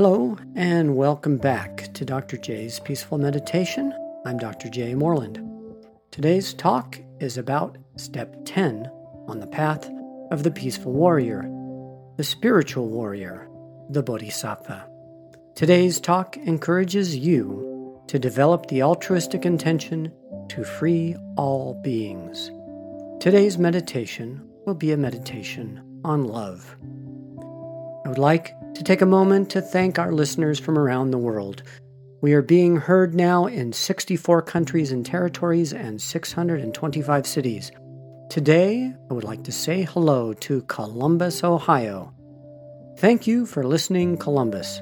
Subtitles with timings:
[0.00, 2.36] Hello, and welcome back to Dr.
[2.36, 3.92] J's Peaceful Meditation.
[4.24, 4.68] I'm Dr.
[4.68, 4.94] J.
[4.94, 5.44] Moreland.
[6.12, 8.88] Today's talk is about step 10
[9.26, 9.90] on the path
[10.30, 11.42] of the peaceful warrior,
[12.16, 13.48] the spiritual warrior,
[13.90, 14.88] the Bodhisattva.
[15.56, 20.12] Today's talk encourages you to develop the altruistic intention
[20.50, 22.52] to free all beings.
[23.20, 26.76] Today's meditation will be a meditation on love.
[28.04, 31.64] I would like to take a moment to thank our listeners from around the world.
[32.20, 37.72] We are being heard now in 64 countries and territories and 625 cities.
[38.30, 42.14] Today, I would like to say hello to Columbus, Ohio.
[42.98, 44.80] Thank you for listening, Columbus.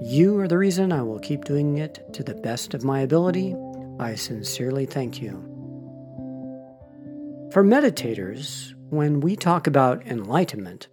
[0.00, 3.54] You are the reason I will keep doing it to the best of my ability.
[4.00, 5.32] I sincerely thank you.
[7.52, 10.88] For meditators, when we talk about enlightenment,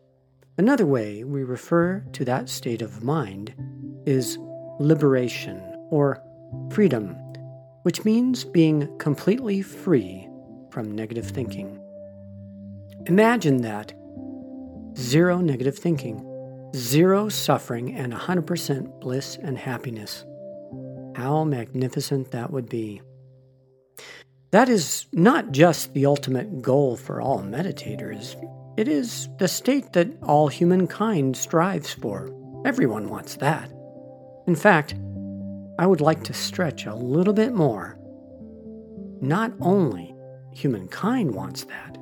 [0.55, 3.55] Another way we refer to that state of mind
[4.05, 4.37] is
[4.79, 5.59] liberation
[5.89, 6.21] or
[6.71, 7.15] freedom,
[7.81, 10.27] which means being completely free
[10.69, 11.79] from negative thinking.
[13.07, 13.93] Imagine that
[14.95, 16.23] zero negative thinking,
[16.75, 20.23] zero suffering, and 100% bliss and happiness.
[21.15, 23.01] How magnificent that would be.
[24.51, 28.35] That is not just the ultimate goal for all meditators.
[28.75, 32.29] It is the state that all humankind strives for.
[32.66, 33.71] Everyone wants that.
[34.47, 34.95] In fact,
[35.77, 37.99] I would like to stretch a little bit more.
[39.21, 40.15] Not only
[40.53, 41.97] humankind wants that,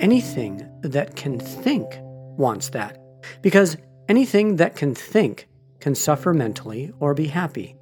[0.00, 2.98] anything that can think wants that.
[3.42, 3.76] Because
[4.08, 5.48] anything that can think
[5.80, 7.76] can suffer mentally or be happy.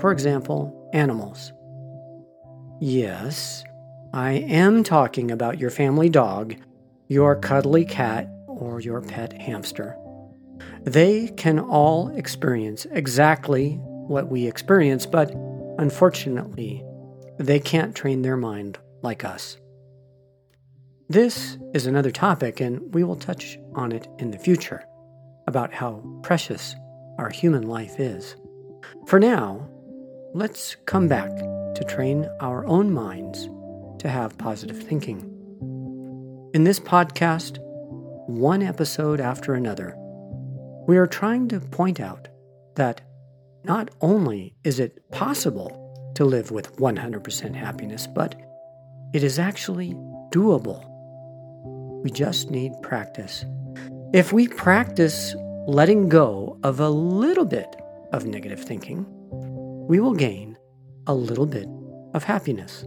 [0.00, 1.52] For example, animals.
[2.80, 3.62] Yes,
[4.12, 6.56] I am talking about your family dog
[7.08, 9.96] your cuddly cat, or your pet hamster.
[10.82, 15.30] They can all experience exactly what we experience, but
[15.78, 16.84] unfortunately,
[17.38, 19.58] they can't train their mind like us.
[21.08, 24.84] This is another topic, and we will touch on it in the future
[25.46, 26.74] about how precious
[27.18, 28.36] our human life is.
[29.06, 29.68] For now,
[30.34, 33.48] let's come back to train our own minds
[33.98, 35.35] to have positive thinking.
[36.56, 37.58] In this podcast,
[38.28, 39.94] one episode after another,
[40.88, 42.28] we are trying to point out
[42.76, 43.02] that
[43.64, 48.40] not only is it possible to live with 100% happiness, but
[49.12, 49.92] it is actually
[50.32, 50.82] doable.
[52.02, 53.44] We just need practice.
[54.14, 55.34] If we practice
[55.66, 57.68] letting go of a little bit
[58.14, 59.04] of negative thinking,
[59.86, 60.56] we will gain
[61.06, 61.68] a little bit
[62.14, 62.86] of happiness.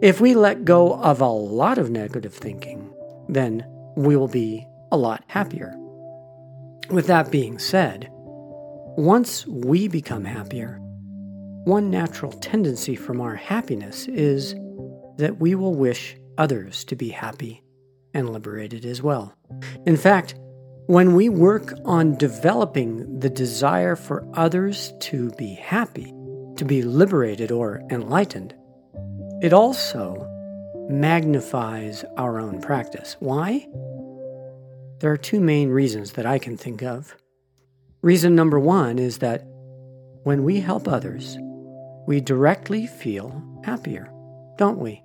[0.00, 2.89] If we let go of a lot of negative thinking,
[3.34, 3.64] then
[3.96, 5.74] we will be a lot happier.
[6.90, 10.78] With that being said, once we become happier,
[11.64, 14.54] one natural tendency from our happiness is
[15.18, 17.62] that we will wish others to be happy
[18.14, 19.34] and liberated as well.
[19.86, 20.34] In fact,
[20.86, 26.12] when we work on developing the desire for others to be happy,
[26.56, 28.54] to be liberated or enlightened,
[29.40, 30.26] it also
[30.90, 33.16] magnifies our own practice.
[33.20, 33.66] Why?
[34.98, 37.14] There are two main reasons that I can think of.
[38.02, 39.44] Reason number one is that
[40.24, 41.38] when we help others,
[42.06, 44.10] we directly feel happier,
[44.58, 45.02] don't we?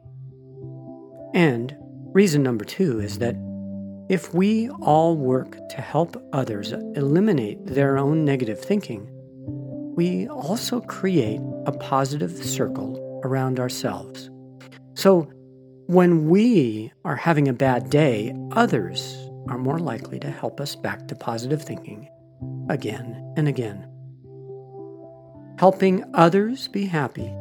[1.34, 1.75] And
[2.13, 3.35] reason number two is that
[4.09, 9.07] if we all work to help others eliminate their own negative thinking,
[9.95, 14.29] we also create a positive circle around ourselves.
[14.95, 15.29] So
[15.88, 21.07] when we are having a bad day, others are more likely to help us back
[21.07, 22.09] to positive thinking
[22.69, 23.88] again and again.
[25.59, 27.31] Helping others be happy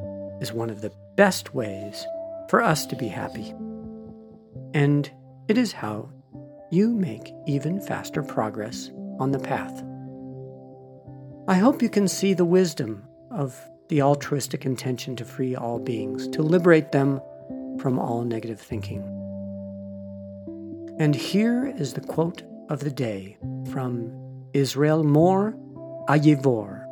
[0.41, 2.07] is one of the best ways
[2.49, 3.55] for us to be happy.
[4.75, 5.11] And
[5.49, 6.11] it is how
[6.71, 9.83] you make even faster progress on the path.
[11.49, 13.59] I hope you can see the wisdom of
[13.89, 17.21] the altruistic intention to free all beings, to liberate them
[17.85, 19.03] from all negative thinking.
[20.99, 23.37] And here is the quote of the day
[23.71, 24.11] from
[24.55, 25.55] Israel Mor
[26.09, 26.87] Ayevor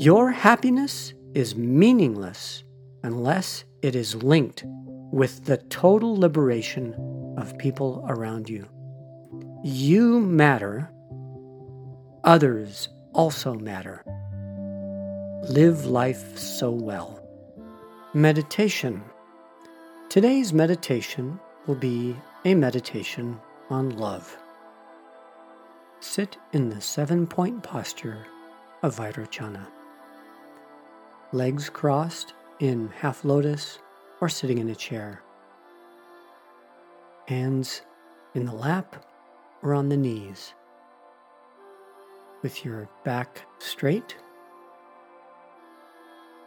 [0.00, 2.64] Your happiness is meaningless
[3.02, 4.64] unless it is linked
[5.12, 6.94] with the total liberation
[7.36, 8.66] of people around you.
[9.62, 10.90] You matter,
[12.24, 14.02] others also matter.
[15.50, 17.18] Live life so well.
[18.14, 19.02] Meditation
[20.12, 22.14] Today's meditation will be
[22.44, 24.36] a meditation on love.
[26.00, 28.26] sit in the seven point posture
[28.82, 29.66] of Vairochana.
[31.32, 33.78] Legs crossed in half lotus
[34.20, 35.22] or sitting in a chair.
[37.26, 37.80] Hands
[38.34, 39.06] in the lap
[39.62, 40.52] or on the knees.
[42.42, 44.14] With your back straight,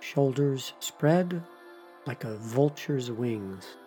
[0.02, 1.42] shoulders spread
[2.06, 3.78] like a vulture's wings,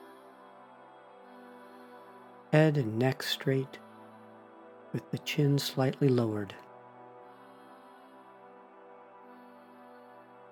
[2.53, 3.79] head and neck straight
[4.93, 6.55] with the chin slightly lowered.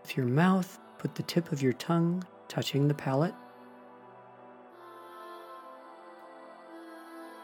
[0.02, 3.34] With your mouth, put the tip of your tongue touching the palate.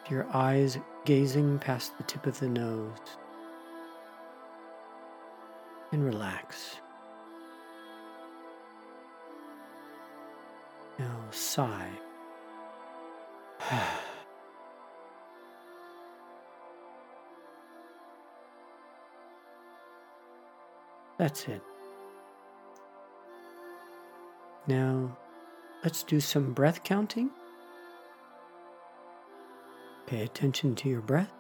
[0.08, 2.98] Your eyes gazing past the tip of the nose.
[5.90, 6.81] And relax.
[11.02, 11.90] Now sigh.
[21.18, 21.60] That's it.
[24.68, 25.16] Now,
[25.82, 27.30] let's do some breath counting.
[30.06, 31.32] Pay attention to your breath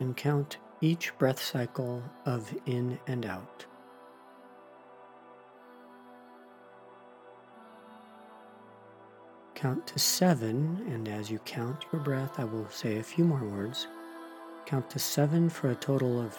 [0.00, 3.66] and count each breath cycle of in and out.
[9.60, 13.44] Count to seven, and as you count your breath, I will say a few more
[13.44, 13.88] words.
[14.64, 16.34] Count to seven for a total of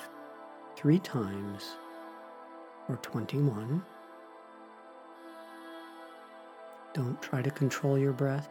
[0.75, 1.75] three times,
[2.89, 3.83] or 21.
[6.95, 8.49] Don't try to control your breath.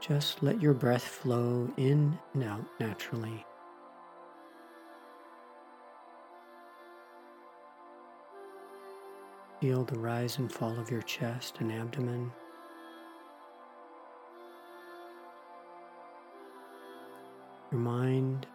[0.00, 3.44] Just let your breath flow in and out naturally.
[9.60, 12.30] Feel the rise and fall of your chest and abdomen.
[17.72, 18.46] Your mind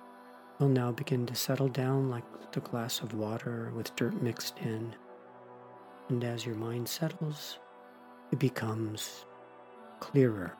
[0.59, 2.23] will now begin to settle down like
[2.53, 4.95] the glass of water with dirt mixed in.
[6.07, 7.59] And as your mind settles,
[8.31, 9.25] it becomes
[9.99, 10.55] clearer.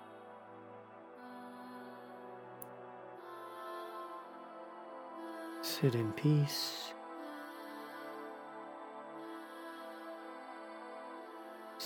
[5.62, 6.83] Sit in peace.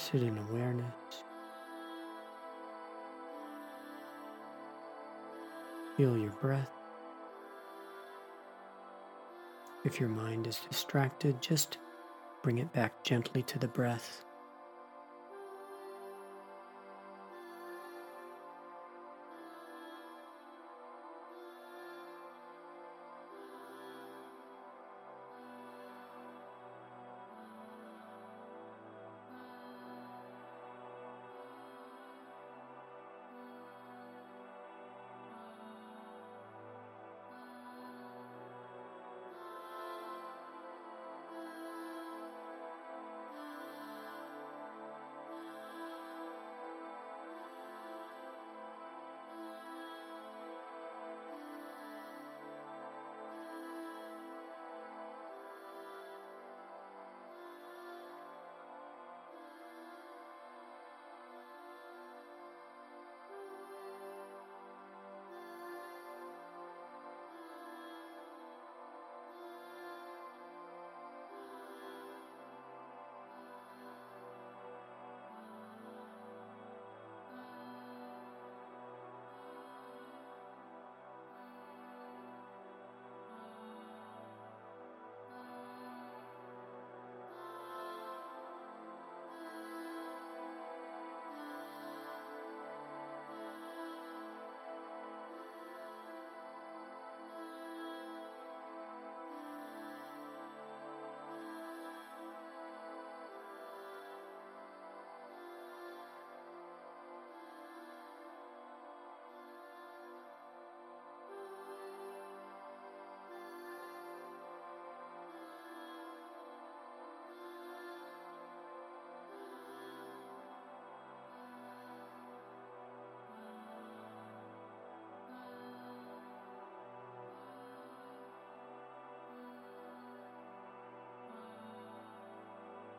[0.10, 0.86] Sit in awareness.
[5.98, 6.70] Feel your breath.
[9.84, 11.80] If your mind is distracted, just
[12.42, 14.24] bring it back gently to the breath.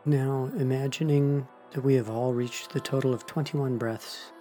[0.08, 4.32] Now, imagining that we have all reached the total of 21 breaths,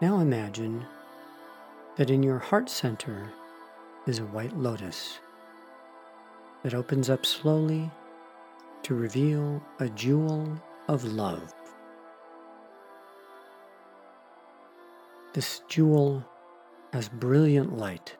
[0.00, 0.86] now imagine
[1.96, 3.30] that in your heart center
[4.06, 5.18] is a white lotus
[6.62, 7.90] that opens up slowly
[8.84, 11.52] to reveal a jewel of love.
[15.34, 16.24] This jewel
[16.94, 18.16] has brilliant light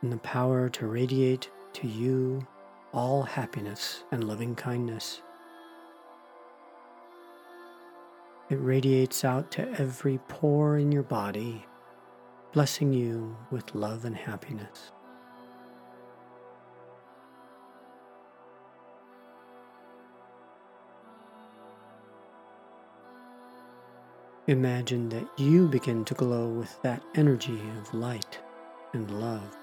[0.00, 2.44] and the power to radiate to you
[2.92, 5.22] all happiness and loving kindness.
[8.50, 11.64] It radiates out to every pore in your body,
[12.52, 14.92] blessing you with love and happiness.
[24.48, 28.40] Imagine that you begin to glow with that energy of light
[28.92, 29.56] and love.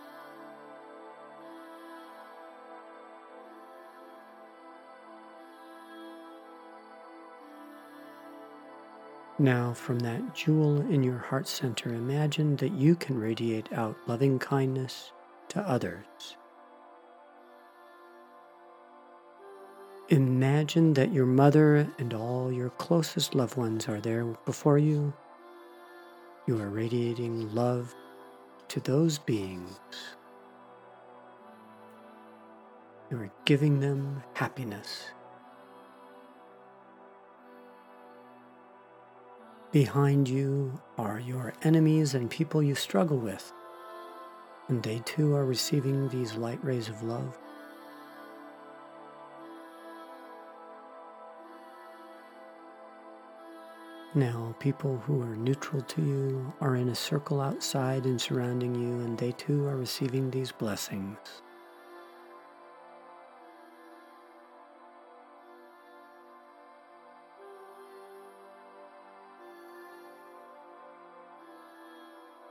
[9.41, 14.37] Now, from that jewel in your heart center, imagine that you can radiate out loving
[14.37, 15.13] kindness
[15.47, 16.35] to others.
[20.09, 25.13] Imagine that your mother and all your closest loved ones are there before you.
[26.45, 27.95] You are radiating love
[28.67, 29.79] to those beings.
[33.09, 35.05] You are giving them happiness.
[39.71, 43.53] Behind you are your enemies and people you struggle with,
[44.67, 47.37] and they too are receiving these light rays of love.
[54.15, 59.01] Now, people who are neutral to you are in a circle outside and surrounding you,
[59.01, 61.19] and they too are receiving these blessings.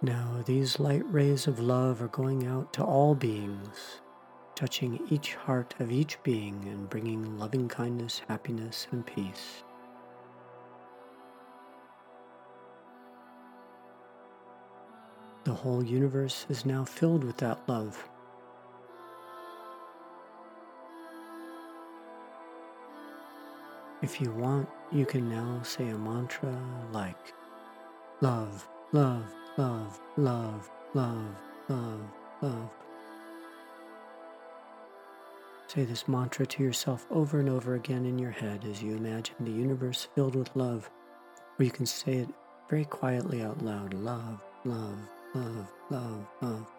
[0.08, 4.00] Now, these light rays of love are going out to all beings,
[4.54, 9.64] touching each heart of each being and bringing loving kindness, happiness, and peace.
[15.44, 18.08] The whole universe is now filled with that love.
[24.00, 26.58] If you want, you can now say a mantra
[26.92, 27.34] like
[28.22, 31.34] love, love, love, love, love,
[31.68, 32.00] love,
[32.40, 32.70] love.
[35.66, 39.34] Say this mantra to yourself over and over again in your head as you imagine
[39.40, 40.88] the universe filled with love,
[41.58, 42.28] or you can say it
[42.70, 44.98] very quietly out loud love, love,
[45.34, 46.77] love, love, love.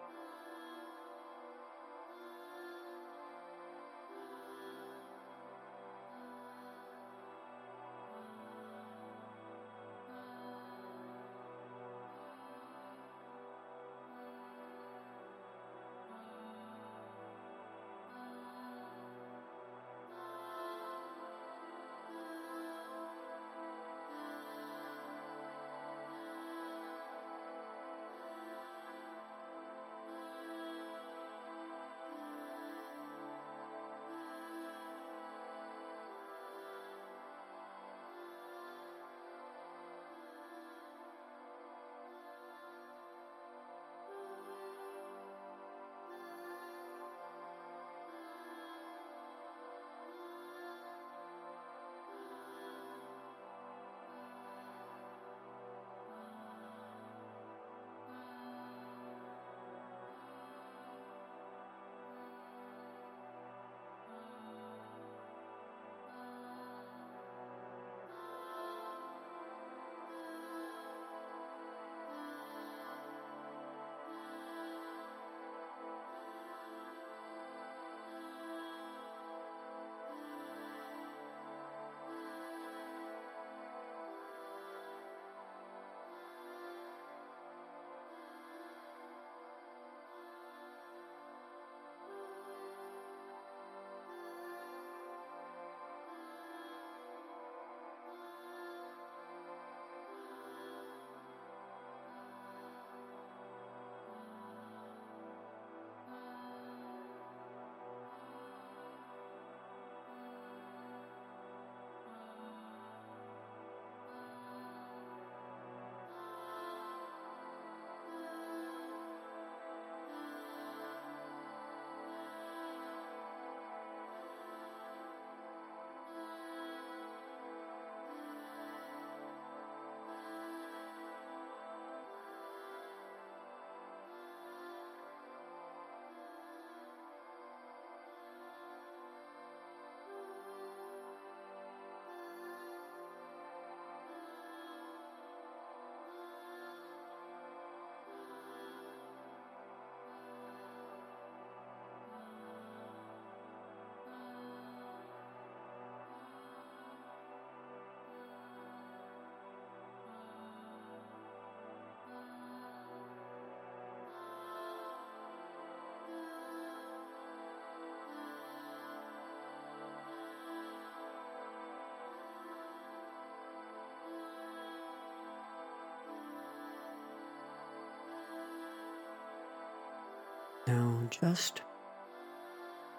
[180.70, 181.62] Now just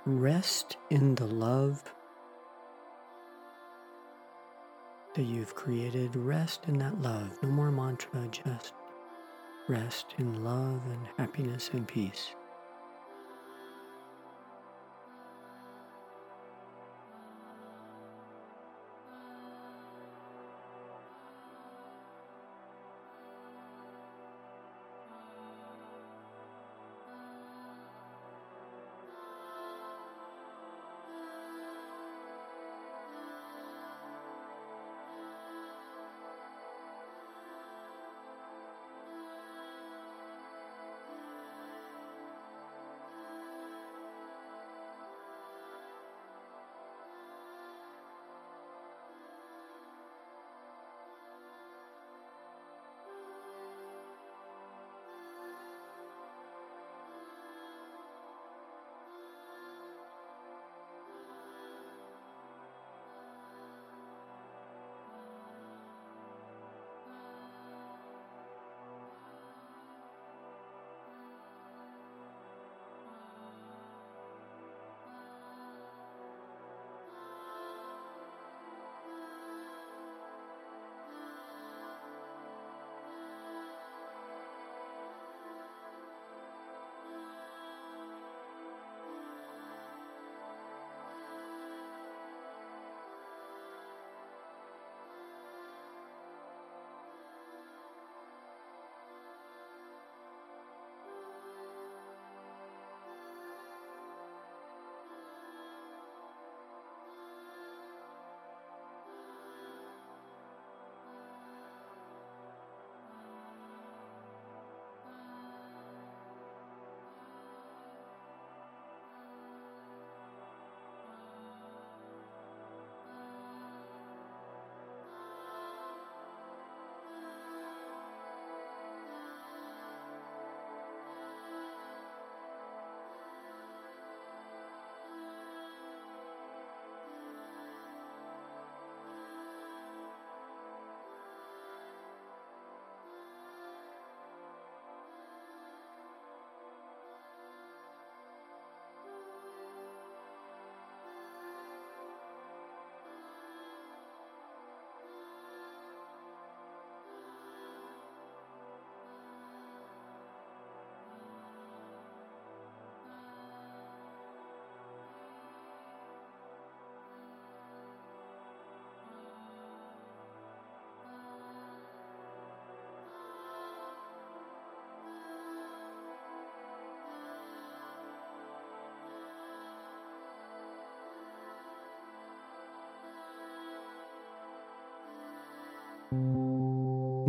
[0.06, 1.82] rest in the love
[5.16, 6.14] that you've created.
[6.18, 7.32] Rest in that love.
[7.42, 8.74] No more mantra, just
[9.70, 12.32] rest in love and happiness and peace.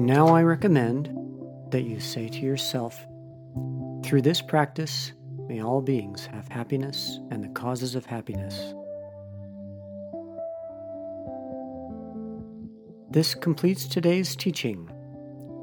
[0.03, 1.17] Now I recommend
[1.71, 3.07] that you say to yourself,
[4.05, 5.13] through this practice,
[5.47, 8.75] may all beings have happiness and the causes of happiness.
[13.13, 14.91] This completes today's teaching.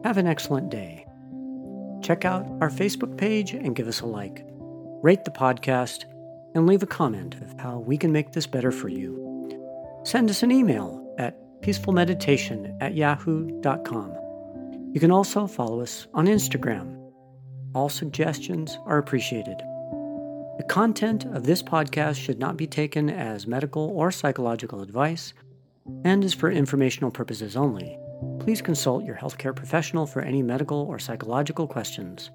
[0.06, 1.06] Have an excellent day.
[2.02, 4.45] Check out our Facebook page and give us a like.
[5.04, 6.06] Rate the podcast
[6.56, 9.99] and leave a comment of how we can make this better for you.
[10.06, 14.28] Send us an email at peacefulmeditation at yahoo.com.
[14.91, 16.99] You can also follow us on Instagram.
[17.75, 19.58] All suggestions are appreciated.
[20.58, 25.34] The content of this podcast should not be taken as medical or psychological advice
[26.04, 27.99] and is for informational purposes only.
[28.39, 32.32] Please consult your healthcare professional for any medical or psychological questions.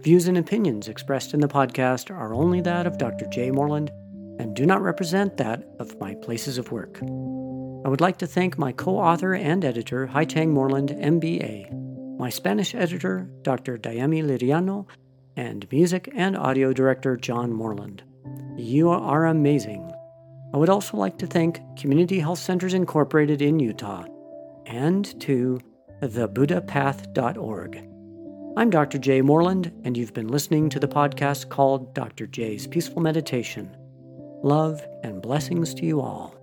[0.00, 3.26] Views and opinions expressed in the podcast are only that of Dr.
[3.26, 3.90] Jay Moreland
[4.38, 7.00] and do not represent that of my places of work.
[7.84, 11.79] I would like to thank my co author and editor, Haitang Moreland, MBA,
[12.20, 13.78] my Spanish editor, Dr.
[13.78, 14.86] Diami Liriano,
[15.36, 18.02] and music and audio director, John Moreland.
[18.58, 19.90] You are amazing.
[20.52, 24.04] I would also like to thank Community Health Centers Incorporated in Utah
[24.66, 25.60] and to
[26.02, 27.76] thebuddhapath.org.
[28.56, 28.98] I'm Dr.
[28.98, 32.26] Jay Moreland, and you've been listening to the podcast called Dr.
[32.26, 33.74] Jay's Peaceful Meditation.
[34.42, 36.39] Love and blessings to you all.